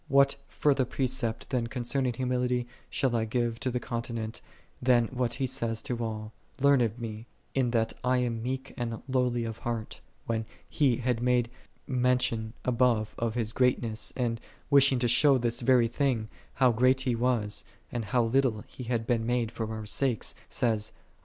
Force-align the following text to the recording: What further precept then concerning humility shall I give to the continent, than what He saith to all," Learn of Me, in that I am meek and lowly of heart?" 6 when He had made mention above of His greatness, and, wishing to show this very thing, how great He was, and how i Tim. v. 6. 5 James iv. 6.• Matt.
What 0.07 0.35
further 0.47 0.83
precept 0.83 1.51
then 1.51 1.67
concerning 1.67 2.13
humility 2.13 2.65
shall 2.89 3.15
I 3.15 3.25
give 3.25 3.59
to 3.59 3.69
the 3.69 3.79
continent, 3.79 4.41
than 4.81 5.05
what 5.09 5.35
He 5.35 5.45
saith 5.45 5.83
to 5.83 6.03
all," 6.03 6.31
Learn 6.59 6.81
of 6.81 6.97
Me, 6.97 7.27
in 7.53 7.69
that 7.69 7.93
I 8.03 8.17
am 8.17 8.41
meek 8.41 8.73
and 8.77 9.03
lowly 9.07 9.43
of 9.43 9.59
heart?" 9.59 10.01
6 10.21 10.21
when 10.25 10.45
He 10.67 10.95
had 10.97 11.21
made 11.21 11.51
mention 11.85 12.53
above 12.65 13.13
of 13.19 13.35
His 13.35 13.53
greatness, 13.53 14.11
and, 14.15 14.41
wishing 14.71 14.97
to 14.97 15.07
show 15.07 15.37
this 15.37 15.61
very 15.61 15.87
thing, 15.87 16.29
how 16.55 16.71
great 16.71 17.01
He 17.01 17.13
was, 17.13 17.63
and 17.91 18.05
how 18.05 18.27
i 18.27 18.31
Tim. 18.31 18.31
v. 18.31 18.37
6. 18.63 18.87
5 18.87 19.05
James 19.05 19.05
iv. 19.51 19.87
6.• 19.87 20.35
Matt. 20.63 20.91